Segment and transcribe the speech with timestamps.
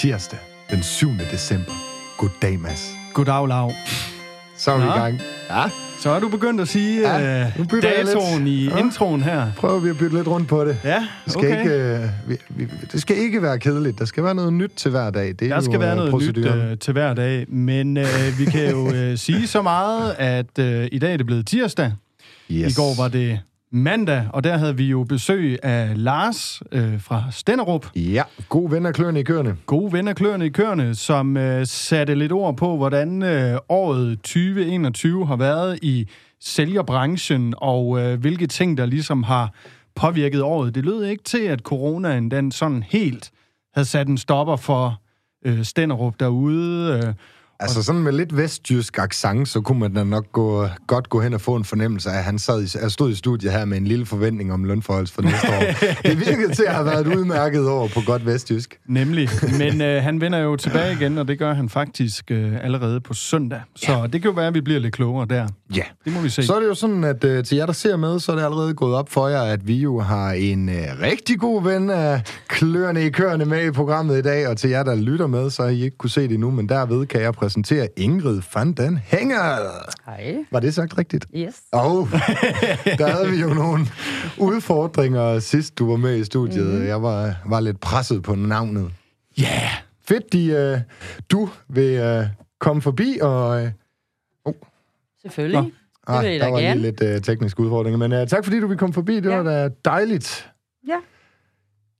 [0.00, 0.38] tirsdag
[0.70, 1.10] den 7.
[1.32, 1.72] december.
[2.18, 2.92] Goddag, Mads.
[3.14, 3.72] Goddag, Lav.
[4.56, 5.20] Så er vi i gang.
[5.50, 5.64] Ja,
[6.00, 8.48] Så er du begyndt at sige Ja, uh, jeg datoen lidt.
[8.48, 8.78] i Ja.
[8.78, 9.52] introen her.
[9.56, 10.78] prøver vi at bytte lidt rundt på det.
[10.84, 11.58] Ja, Det skal, okay.
[11.60, 13.98] ikke, øh, vi, vi, det skal ikke være kedeligt.
[13.98, 15.28] Der skal være noget nyt til hver dag.
[15.28, 16.58] Det er Der jo, skal være øh, noget proceduren.
[16.58, 18.04] nyt uh, til hver dag, men uh,
[18.38, 21.92] vi kan jo uh, sige så meget, at uh, i dag er det blevet tirsdag.
[22.50, 22.72] Yes.
[22.72, 23.40] I går var det
[23.72, 27.86] mandag, og der havde vi jo besøg af Lars uh, fra Stenderup.
[27.96, 29.56] Ja, god ven af kløerne i køerne.
[29.66, 35.26] Gode venner kløerne i køerne, som uh, satte lidt ord på, hvordan uh, året 2021
[35.26, 36.08] har været i
[36.40, 39.52] sælgerbranchen, og uh, hvilke ting, der ligesom har
[39.94, 40.74] påvirket året.
[40.74, 43.30] Det lød ikke til, at coronaen den sådan helt
[43.74, 45.00] havde sat en stopper for
[45.48, 46.98] uh, Stenderup derude.
[46.98, 47.14] Uh,
[47.62, 51.34] Altså sådan med lidt vestjysk accent, så kunne man da nok gå, godt gå hen
[51.34, 53.76] og få en fornemmelse af, at han sad i, jeg stod i studiet her med
[53.78, 55.62] en lille forventning om lønforholds for næste år.
[56.08, 58.78] Det virkede til at have været et udmærket år på godt vestjysk.
[58.86, 59.28] Nemlig.
[59.58, 63.14] Men øh, han vender jo tilbage igen, og det gør han faktisk øh, allerede på
[63.14, 63.60] søndag.
[63.76, 64.02] Så ja.
[64.02, 65.48] det kan jo være, at vi bliver lidt klogere der.
[65.76, 65.82] Ja.
[66.04, 66.42] Det må vi se.
[66.42, 68.44] Så er det jo sådan, at øh, til jer, der ser med, så er det
[68.44, 72.22] allerede gået op for jer, at vi jo har en øh, rigtig god ven af
[72.48, 75.62] kløerne i køerne med i programmet i dag, og til jer, der lytter med, så
[75.62, 78.98] har I ikke kunne se det endnu, men derved kan jeg præsentere Ingrid van den
[79.04, 79.56] Hænger.
[80.06, 80.36] Hej.
[80.52, 81.26] Var det sagt rigtigt?
[81.36, 81.54] Yes.
[81.72, 82.10] Oh,
[82.98, 83.86] der havde vi jo nogle
[84.38, 86.66] udfordringer sidst, du var med i studiet.
[86.66, 86.86] Mm-hmm.
[86.86, 88.90] Jeg var, var lidt presset på navnet.
[89.38, 89.42] Ja!
[89.44, 89.70] Yeah.
[90.08, 90.80] Fedt, de, uh,
[91.30, 92.26] du vil uh,
[92.60, 93.62] komme forbi, og...
[93.62, 93.68] Uh,
[95.22, 95.60] Selvfølgelig.
[96.08, 96.14] Nå.
[96.14, 96.80] Det vil jeg da der var gerne.
[96.80, 99.16] lige lidt uh, tekniske udfordringer, men uh, tak fordi du vil komme forbi.
[99.16, 99.36] Det Ja.
[99.36, 100.50] var da dejligt.
[100.88, 100.96] Ja.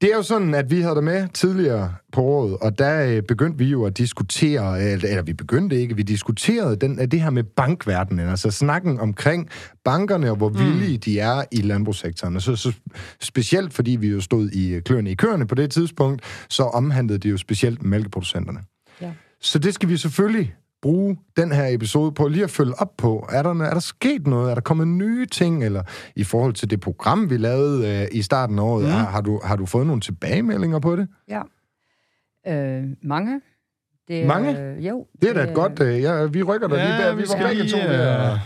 [0.00, 3.22] Det er jo sådan, at vi havde dig med tidligere på året, og der øh,
[3.22, 7.30] begyndte vi jo at diskutere, eller, eller vi begyndte ikke, vi diskuterede den, det her
[7.30, 9.48] med bankverdenen, altså snakken omkring
[9.84, 10.58] bankerne og hvor mm.
[10.58, 12.36] villige de er i landbrugssektoren.
[12.36, 12.72] Og så, så
[13.20, 17.18] specielt fordi vi jo stod i øh, kløerne i køerne på det tidspunkt, så omhandlede
[17.18, 18.60] det jo specielt mælkeproducenterne.
[19.00, 19.12] Ja.
[19.40, 23.26] Så det skal vi selvfølgelig bruge den her episode på lige at følge op på.
[23.32, 24.50] Er der, er der sket noget?
[24.50, 25.64] Er der kommet nye ting?
[25.64, 25.82] Eller
[26.16, 28.90] i forhold til det program, vi lavede øh, i starten af året, mm.
[28.90, 31.08] har, har, du, har du fået nogle tilbagemeldinger på det?
[31.28, 31.42] Ja.
[32.48, 33.40] Øh, mange.
[34.08, 34.60] Det er, Mange?
[34.60, 35.06] Øh, jo.
[35.22, 35.80] Det er da et godt...
[35.80, 37.14] Øh, ja, vi rykker dig Ja, lige der.
[37.14, 38.38] vi Vi var skal begge lige, to ved at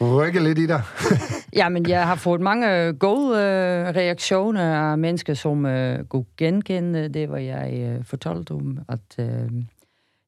[0.00, 0.82] rykke lidt i dig.
[1.56, 7.08] Ja, men jeg har fået mange gode øh, reaktioner af mennesker, som øh, kunne genkende
[7.08, 8.78] det, hvad jeg øh, fortalte om.
[8.88, 9.50] At, øh,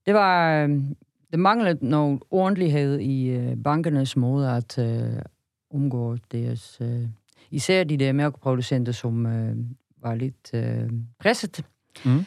[0.07, 0.63] det var...
[0.63, 0.69] Øh,
[1.31, 5.23] det manglede noget ordentlighed i øh, bankernes måde at øh,
[5.71, 6.79] omgå deres...
[6.81, 7.09] Øh,
[7.51, 9.57] især de der mærkeproducenter, som øh,
[10.03, 11.65] var lidt øh, presset.
[12.05, 12.25] Mm.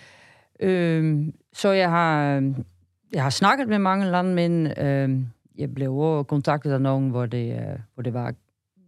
[0.59, 2.41] Øh, så jeg har,
[3.13, 4.79] jeg har snakket med mange landmænd.
[4.79, 5.19] Øh,
[5.57, 8.33] jeg blev også kontaktet af nogen, hvor det, øh, hvor det var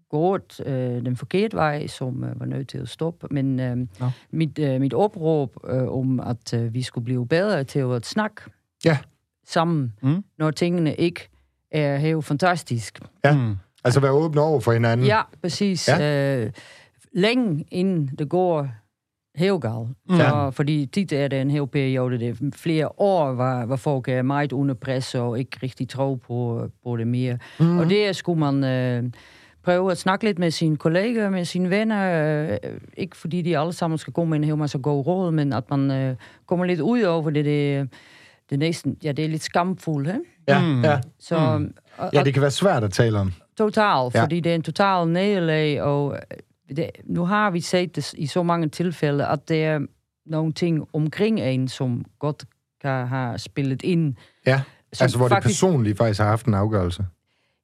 [0.10, 3.28] gået øh, den forkerte vej, som øh, var nødt til at stoppe.
[3.32, 4.10] Men øh, Nå.
[4.32, 8.42] mit, øh, mit opråb øh, om, at øh, vi skulle blive bedre til at snakke
[8.86, 8.98] Ja.
[9.46, 10.24] Sammen, Mm.
[10.38, 11.30] når tingene ikke
[11.72, 13.00] er helt fantastisk.
[13.26, 13.36] Ja.
[13.38, 13.56] Mm.
[13.84, 15.06] Altså være åbne over for hinanden.
[15.08, 15.88] Ja, præcis.
[15.88, 16.38] Ja.
[16.46, 16.52] Øh,
[17.14, 18.68] længe inden det går
[19.36, 19.88] helt galt.
[20.10, 20.16] Mm.
[20.16, 24.08] Så, fordi tit er det en hel periode, det er flere år, hvor, hvor folk
[24.08, 27.38] er meget under pres og ikke rigtig tror på, på det mere.
[27.60, 27.78] Mm.
[27.78, 29.12] Og det skulle man øh,
[29.64, 32.50] prøve at snakke lidt med sine kolleger, med sine venner.
[32.52, 32.58] Øh,
[32.98, 35.64] ikke fordi de alle sammen skal gå med en hel masse gode råd, men at
[35.70, 37.46] man øh, kommer lidt ud over det.
[37.46, 37.90] Det,
[38.50, 40.20] det er næsten, ja, det er lidt skamfuldt, he?
[40.48, 40.84] Ja, Mm.
[40.84, 41.00] ja.
[41.20, 41.74] Så, mm.
[41.98, 43.34] og, ja, det kan være svært at tale om.
[43.58, 44.10] Total, Ja.
[44.14, 44.24] ja.
[44.24, 46.16] fordi det er en total nederlag, og
[46.70, 49.80] øh, det, nu har vi set det i så mange tilfælde, at der er
[50.26, 52.46] nogle ting omkring en, som godt
[52.82, 54.16] kan have spillet ind.
[54.48, 54.62] Ja,
[54.94, 57.06] som altså hvor det personligt faktisk har haft en afgørelse.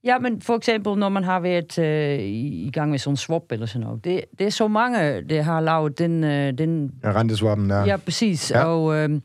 [0.04, 3.44] Ja, men for eksempel, når man har været øh, i, gang med sådan en swap
[3.52, 4.04] eller sådan noget.
[4.04, 6.24] Det, det er så mange, der har lavet den...
[6.24, 7.86] Øh, den Ja, renteswappen der.
[7.86, 8.52] ja, præcis.
[8.52, 8.60] Ja.
[8.60, 8.66] Ja.
[8.66, 9.22] Og øh,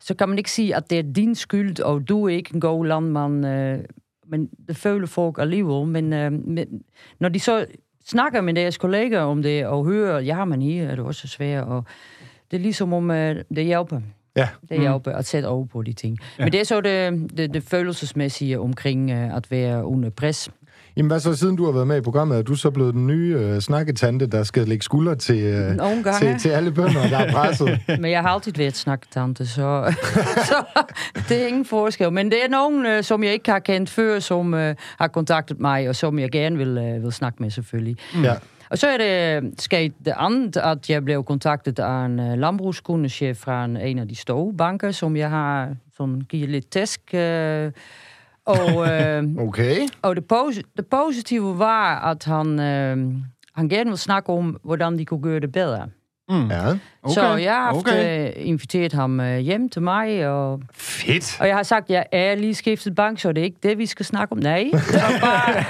[0.00, 2.60] så kan man ikke sige, at det er din skyld, og du er ikke en
[2.60, 3.46] god landmand.
[3.46, 3.78] Øh,
[4.26, 5.86] men det føler folk alligevel.
[5.86, 6.82] Men, øh, men
[7.20, 7.66] når de så
[8.06, 11.64] snakker med deres kolleger om det, og hører, ja, men her er det også svært,
[11.64, 11.84] og
[12.50, 14.00] det er ligesom om, øh, det hjælper.
[14.36, 14.48] Ja.
[14.68, 16.18] Det hjælper at sætte over på de ting.
[16.38, 16.44] Ja.
[16.44, 20.50] Men det er så det, det, det følelsesmæssige omkring øh, at være under pres.
[20.98, 23.06] Jamen hvad så, siden du har været med i programmet, er du så blevet den
[23.06, 25.76] nye øh, snakketante, der skal lægge skulder til, øh,
[26.20, 27.80] til, til alle bønder, der er presset?
[28.00, 29.94] Men jeg har altid været snakketante, så,
[30.48, 30.84] så
[31.28, 32.12] det er ingen forskel.
[32.12, 35.60] Men det er nogen, øh, som jeg ikke har kendt før, som øh, har kontaktet
[35.60, 37.96] mig, og som jeg gerne vil, øh, vil snakke med selvfølgelig.
[38.22, 38.34] ja.
[38.70, 43.36] Og så er det sket det andet, at jeg blev kontaktet af en uh, landbrugskundechef
[43.36, 47.00] fra en, en af de store banker, som jeg har sådan, givet lidt tæsk.
[47.12, 47.18] Uh,
[48.54, 49.88] og, øh, Okay.
[50.02, 53.14] og det, posi- det positive var, at han, øh,
[53.54, 55.90] han ville snakke om, hvordan de kunne gøre det.
[56.30, 56.50] Mm.
[56.50, 56.68] Ja.
[57.02, 57.14] Okay.
[57.14, 58.28] Så jeg har haft, okay.
[58.36, 60.28] uh, inviteret ham uh, hjem til mig.
[60.28, 61.36] Og, Fedt.
[61.40, 63.78] Og jeg har sagt, at jeg er lige skiftet bank, så det er ikke det,
[63.78, 64.38] vi skal snakke om.
[64.38, 64.58] Nej,
[64.92, 65.64] det var bare...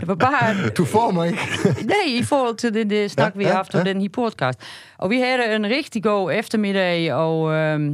[0.00, 1.42] det var bare du får mig ikke.
[1.94, 3.84] nej, i forhold til det, det snak, ja, vi har haft ja, ja.
[3.84, 4.60] den her podcast.
[4.98, 7.52] Og vi havde en rigtig god eftermiddag, og...
[7.52, 7.92] Øh,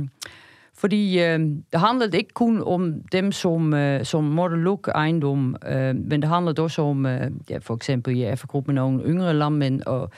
[0.79, 1.39] fordi øh,
[1.73, 6.29] det handlede ikke kun om dem, som, øh, som måtte lukke ejendom, øh, men det
[6.29, 10.11] handlede også om, øh, ja, for eksempel i F-gruppen, nogle yngre landmænd, og,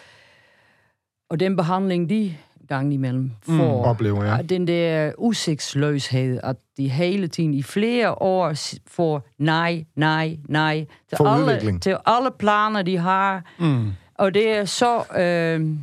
[1.31, 2.37] og den behandling, de
[2.69, 3.83] gang imellem mm, får.
[3.83, 4.43] Mm, oplever, ja.
[4.43, 8.53] Den der udsigtsløshed, at de hele tiden i flere år
[8.87, 11.83] får nej, nej, nej til, for alle, udvikling.
[11.83, 13.45] til alle planer, de har.
[13.59, 13.93] Mm.
[14.15, 15.03] Og det er så...
[15.19, 15.77] Øh,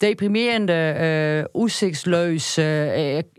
[0.00, 2.58] deprimerende, øh, udsigtsløs.
[2.58, 2.64] Øh,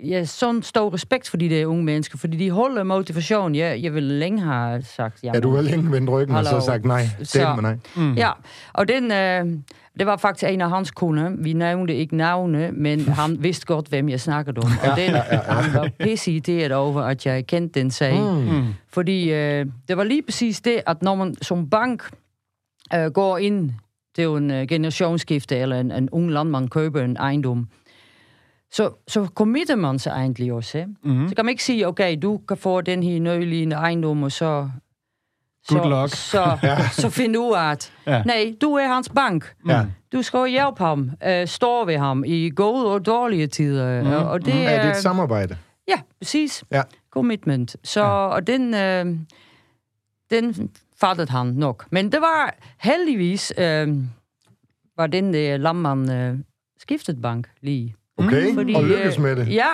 [0.04, 3.56] jeg sådan stor respekt for de der unge mennesker, fordi de holder motivation.
[3.56, 5.24] Jeg, jeg vil længe have sagt...
[5.24, 6.56] Jamen, ja, du har længe vendt ryggen Hallo.
[6.56, 7.06] og så sagt nej.
[7.24, 7.78] Så, med nej.
[7.96, 8.14] Mm.
[8.14, 8.32] Ja,
[8.74, 9.12] og den...
[9.12, 9.62] Øh,
[10.00, 11.32] det var faktisk en af hans kunder.
[11.38, 14.72] Vi nævnte ikke navne, men han vidste godt, hvem jeg snakkede om.
[14.92, 15.62] Og den, ja, ja, ja.
[15.62, 18.20] han var pisse irriteret over, at jeg kendte den sag.
[18.20, 18.66] Mm.
[18.88, 22.04] Fordi øh, det var lige præcis det, at når man som bank
[22.96, 23.72] øh, går ind
[24.16, 27.68] det er jo en uh, generationsskifte, eller en, en ung landmand køber en ejendom.
[28.72, 30.86] Så, så committer man sig egentlig også.
[31.04, 31.30] Mm-hmm.
[31.30, 34.70] Så kan man ikke sige, okay, du kan få den her nødligende ejendom, og så...
[35.68, 36.16] Good så, luck.
[36.16, 36.90] Så, ja.
[36.90, 38.24] så find ud af, at ja.
[38.24, 39.54] nej, du er hans bank.
[39.68, 39.86] Ja.
[40.12, 44.02] Du skal hjælpe ham, uh, stå ved ham i gode og dårlige tider.
[44.02, 44.16] Mm-hmm.
[44.16, 44.68] Og det mm-hmm.
[44.70, 45.58] er, det et samarbejde?
[45.88, 46.64] Ja, præcis.
[46.72, 46.82] Ja.
[47.12, 47.76] Commitment.
[47.84, 48.08] Så, ja.
[48.08, 49.18] og den, uh,
[50.30, 50.72] den
[51.02, 51.86] fattede han nok.
[51.92, 53.88] Men det var heldigvis, øh,
[54.98, 56.38] var den der lammand øh,
[56.80, 57.96] skiftet bank lige.
[58.18, 58.56] Okay, mm.
[58.56, 59.42] Fordi, og lykkedes med det.
[59.42, 59.70] Øh, ja,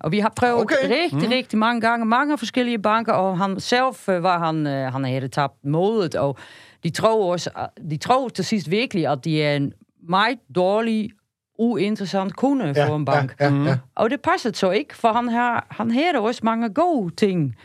[0.00, 0.76] og vi har prøvet okay.
[0.84, 1.34] rigtig, mm.
[1.34, 5.28] rigtig mange gange, mange forskellige banker, og han selv øh, var han, øh, han havde
[5.28, 6.36] tabt modet, og
[6.84, 7.50] de tror også,
[7.90, 9.72] de tror til sidst virkelig, at de er en
[10.08, 11.10] meget dårlig,
[11.58, 13.36] uinteressant kunde ja, for en bank.
[13.40, 13.78] Ja, ja, ja.
[13.94, 17.56] Og det passede så ikke, for han, har, han havde også mange gode ting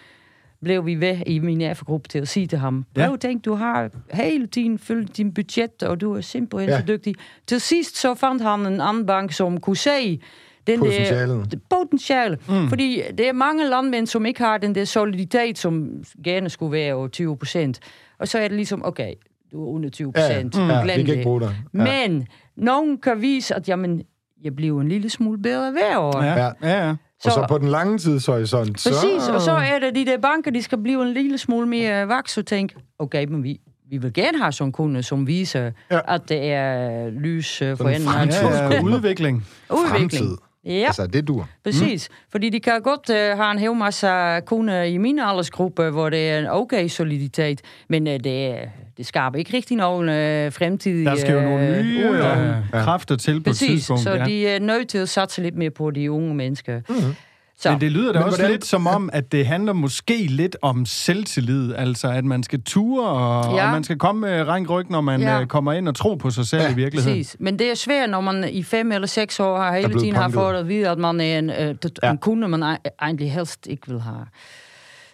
[0.66, 3.16] blev vi ved i min AFA-gruppe til at sige til ham, prøv ja.
[3.16, 6.80] tænk, du har hele tiden fyldt din budget, og du er simpelthen ja.
[6.80, 7.16] så dygtig.
[7.48, 10.22] Til sidst så fandt han en anden bank, som kunne se,
[10.68, 11.34] den potentiale.
[11.34, 12.38] der potentiale.
[12.50, 12.70] Mm.
[12.70, 17.08] Fordi det er mange landmænd, som ikke har den der soliditet, som gerne skulle være
[17.08, 17.80] 20 procent.
[18.20, 19.14] Og så er det ligesom, okay,
[19.52, 20.58] du er under 20 procent.
[20.58, 20.70] Ja, mm.
[20.70, 21.56] ja, vi kan ikke bruge dig.
[21.74, 22.08] Ja.
[22.08, 24.02] Men nogen kan vise, at jamen,
[24.44, 26.24] jeg bliver en lille smule bedre hver år.
[26.24, 26.96] Ja, ja, ja.
[27.32, 29.34] Så, og så på den lange tidshorisont, Præcis, så...
[29.34, 32.38] og så er det de der banker, de skal blive en lille smule mere vaks
[32.38, 36.00] og tænke, okay, men vi, vi vil gerne have sådan en kunde, som viser, ja.
[36.08, 38.10] at det er lys uh, for enden.
[38.10, 38.84] Ja, ja, udvikling.
[38.84, 39.46] udvikling.
[39.90, 40.38] Fremtid.
[40.66, 40.86] Ja.
[40.86, 41.50] Altså, det dur.
[41.64, 42.10] Præcis.
[42.10, 42.16] Mm.
[42.32, 44.08] Fordi de kan godt uh, have en hel masse
[44.46, 48.58] kunder i min aldersgruppe, hvor det er en okay soliditet, men uh, det,
[48.98, 51.06] det skaber ikke rigtig nogen uh, fremtidige...
[51.06, 52.56] Der skal jo nogle nye uh, ja.
[52.72, 54.04] kræfter til på Præcis, et tidspunkt.
[54.04, 54.26] så ja.
[54.26, 56.82] de er nødt til at satse lidt mere på de unge mennesker.
[56.90, 57.16] Mm.
[57.60, 57.72] Så.
[57.72, 58.52] Men det lyder da Men også hvordan...
[58.52, 63.08] lidt som om, at det handler måske lidt om selvtillid, altså at man skal ture,
[63.08, 63.66] og, ja.
[63.66, 65.46] og man skal komme med rank ryg, når man ja.
[65.46, 67.20] kommer ind og tro på sig selv ja, i virkeligheden.
[67.20, 67.36] Præcis.
[67.40, 70.30] Men det er svært, når man i fem eller seks år har hele tiden har
[70.30, 72.12] fået at vide, at man er en, øh, ja.
[72.12, 74.26] en kunde, man egentlig helst ikke vil have.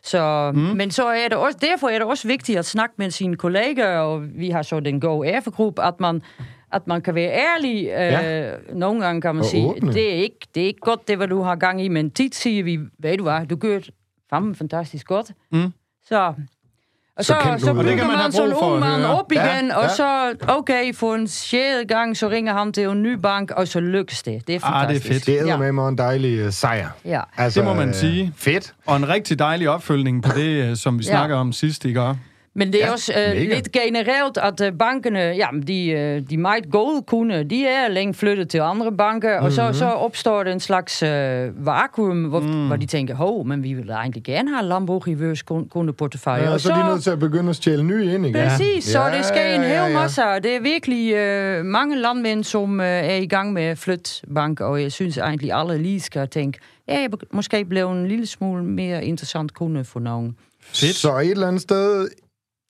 [0.03, 0.59] Så, mm.
[0.61, 3.97] Men så er det også, derfor er det også vigtigt at snakke med sine kolleger,
[3.97, 6.21] og vi har så den Go F-gruppe, at man
[6.73, 7.83] at man kan være ærlig.
[7.83, 8.51] Ja.
[8.51, 9.93] Øh, nogle gange kan man og sige, åbne.
[9.93, 12.35] det er, ikke, det er ikke godt, det hvad du har gang i, men tit
[12.35, 13.89] siger vi, ved du hvad, du gør det
[14.29, 15.31] fandme fantastisk godt.
[15.51, 15.73] Mm.
[16.07, 16.33] Så
[17.15, 19.83] og så, så, så bygger man, man sådan en ung mand op igen, ja, og
[19.83, 19.89] ja.
[19.95, 23.79] så, okay, for en sjældent gang, så ringer han til en ny bank, og så
[23.79, 24.47] lykkes det.
[24.47, 25.05] Det er fantastisk.
[25.05, 25.43] Ah, det er fedt.
[25.43, 26.89] Det er med mig en dejlig uh, sejr.
[27.05, 27.21] Ja.
[27.37, 28.33] Altså, det må man sige.
[28.37, 28.73] Fedt.
[28.85, 31.09] Og en rigtig dejlig opfølgning på det, øh, som vi ja.
[31.09, 32.15] snakker om sidst, ikke?
[32.53, 36.37] Men det er ja, også uh, lidt generelt, at uh, bankerne, ja, de, uh, de
[36.37, 39.45] meget gode kunder, de er længe flyttet til andre banker, mm-hmm.
[39.45, 39.73] og så, mhm.
[39.73, 42.67] så opstår der en slags uh, vakuum, hvor, mm.
[42.67, 46.43] hvor de tænker, hov, men vi vil egentlig gerne have Lambo i vores kundeportefølje.
[46.43, 48.47] Ja, og så, så er de nødt til at begynde at stjæle nye ind igen.
[48.47, 48.91] Præcis, ja.
[48.91, 49.93] så det sker en hel ja, ja.
[49.93, 50.21] masse.
[50.21, 51.13] Det er virkelig
[51.59, 55.17] uh, mange landmænd, som uh, er i gang med at flytte bank, og jeg synes
[55.17, 59.83] egentlig, alle lige skal tænke, ja, jeg måske blev en lille smule mere interessant kunde
[59.83, 60.35] for nogen.
[60.61, 60.95] Fedt.
[60.95, 62.09] Så et eller andet sted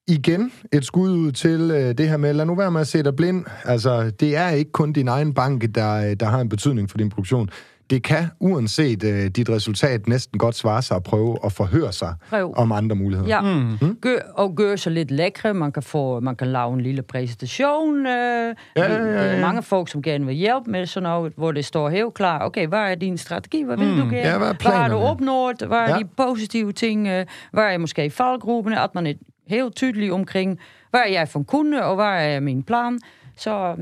[0.08, 3.04] igen et skud ud til øh, det her med, lad nu være med at se
[3.04, 3.46] dig blind.
[3.66, 7.10] Altså, det er ikke kun din egen bank, der, der har en betydning for din
[7.10, 7.50] produktion.
[7.90, 12.14] Det kan, uanset øh, dit resultat, næsten godt svare sig at prøve at forhøre sig
[12.30, 12.54] Prøv.
[12.58, 13.30] om andre muligheder.
[13.30, 13.78] Ja, mm.
[13.82, 13.98] mm.
[14.02, 15.54] Gør, og gøre sig lidt lækre.
[15.54, 18.06] Man kan, få, man kan lave en lille præsentation.
[18.06, 19.42] Øh, ja, ja, ja, ja.
[19.42, 22.46] Mange folk, som gerne vil hjælpe med sådan noget, hvor det står helt klar.
[22.46, 23.64] Okay, hvad er din strategi?
[23.64, 23.96] Hvad vil mm.
[23.96, 24.18] du gerne?
[24.18, 25.62] Ja, hvad, er hvad har du opnået?
[25.68, 26.00] Hvad er ja.
[26.00, 27.08] de positive ting?
[27.52, 28.80] Hvad er måske i faldgrupperne?
[28.82, 29.14] At man er
[29.48, 33.00] helt tydelig omkring, hvad er jeg for en kunde, og hvad er min plan.
[33.38, 33.76] Så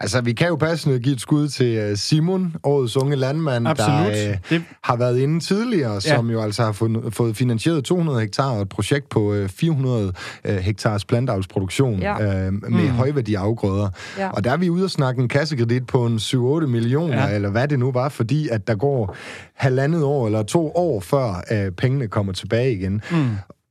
[0.00, 4.12] Altså, vi kan jo passende give et skud til øh, Simon, årets unge landmand, Absolut.
[4.12, 6.00] der øh, Det- har været inde tidligere, ja.
[6.00, 10.12] som jo altså har fået, fået finansieret 200 hektar og et projekt på øh, 400
[10.44, 12.22] øh, hektars plantavlsproduktion Ja.
[12.46, 12.88] øh, med mm.
[12.88, 13.88] højværdige afgrøder.
[14.18, 14.28] Ja.
[14.30, 17.34] Og der er vi ude og snakke en kassekredit på en 7-8 millioner, ja.
[17.34, 19.16] eller hvad det nu var, fordi at der går
[19.54, 23.02] halvandet år eller to år, før øh, pengene kommer tilbage igen.
[23.10, 23.26] Mm.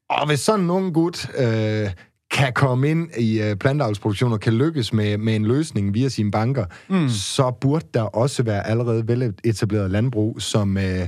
[0.09, 1.89] Og hvis sådan en ung gut øh,
[2.31, 6.31] kan komme ind i øh, plantavlsproduktion og kan lykkes med, med en løsning via sine
[6.31, 7.09] banker, mm.
[7.09, 11.07] så burde der også være allerede veletableret landbrug, som øh,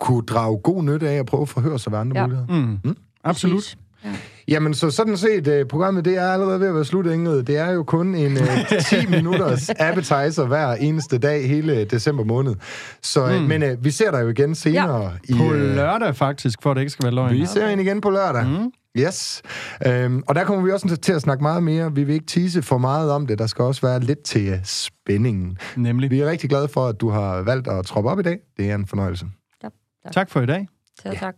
[0.00, 2.26] kunne drage god nytte af at prøve at forhøre sig ved andre Ja.
[2.26, 2.78] muligheder.
[2.84, 2.96] Mm.
[3.24, 3.56] Absolut.
[3.56, 3.76] Præcis.
[4.04, 4.10] Ja.
[4.48, 7.42] Jamen, så sådan set, uh, programmet det er allerede ved at være slut, Ingrid.
[7.42, 8.48] Det er jo kun en uh,
[8.88, 12.54] 10 minutters appetizer hver eneste dag hele december måned.
[13.02, 13.44] Så, mm.
[13.44, 15.02] Men uh, vi ser dig jo igen senere.
[15.02, 15.34] Ja.
[15.34, 17.34] I, På øh, lørdag faktisk, for at det ikke skal være løgn.
[17.34, 18.46] vi ser hende igen på lørdag.
[18.46, 18.72] Mm.
[18.98, 19.42] Yes.
[19.86, 21.94] Øhm, og der kommer vi også til at snakke meget mere.
[21.94, 23.38] Vi vil ikke tease for meget om det.
[23.38, 25.58] Der skal også være lidt til øh, spændingen.
[25.76, 26.10] Nemlig.
[26.10, 28.38] Vi er rigtig glade for, at du har valgt at troppe op i dag.
[28.56, 29.26] Det er en fornøjelse.
[30.12, 30.68] Tak for i dag.
[31.02, 31.34] Selv tak.